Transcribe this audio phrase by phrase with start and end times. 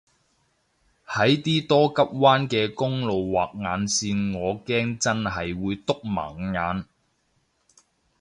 [1.05, 6.85] 喺啲多急彎嘅公路畫眼線我驚真係會篤盲眼